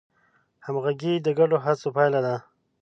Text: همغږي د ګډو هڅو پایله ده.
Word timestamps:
همغږي 0.65 1.13
د 1.25 1.27
ګډو 1.39 1.57
هڅو 1.65 1.89
پایله 1.95 2.19
ده. 2.25 2.35